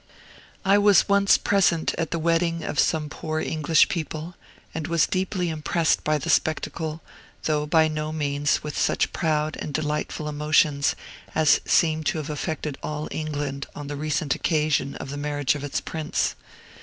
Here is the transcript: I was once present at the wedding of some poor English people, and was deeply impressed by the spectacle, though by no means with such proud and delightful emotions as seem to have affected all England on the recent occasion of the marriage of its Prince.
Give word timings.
I 0.65 0.79
was 0.79 1.07
once 1.07 1.37
present 1.37 1.93
at 1.95 2.09
the 2.09 2.17
wedding 2.17 2.63
of 2.63 2.79
some 2.79 3.07
poor 3.07 3.39
English 3.39 3.87
people, 3.87 4.33
and 4.73 4.87
was 4.87 5.05
deeply 5.05 5.49
impressed 5.49 6.03
by 6.03 6.17
the 6.17 6.27
spectacle, 6.31 7.03
though 7.43 7.67
by 7.67 7.87
no 7.87 8.11
means 8.11 8.63
with 8.63 8.75
such 8.75 9.13
proud 9.13 9.57
and 9.57 9.71
delightful 9.75 10.27
emotions 10.27 10.95
as 11.35 11.61
seem 11.67 12.03
to 12.05 12.17
have 12.17 12.31
affected 12.31 12.79
all 12.81 13.09
England 13.11 13.67
on 13.75 13.85
the 13.85 13.95
recent 13.95 14.33
occasion 14.33 14.95
of 14.95 15.11
the 15.11 15.17
marriage 15.17 15.53
of 15.53 15.63
its 15.63 15.79
Prince. 15.79 16.33